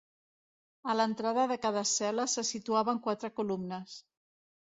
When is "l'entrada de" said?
0.99-1.57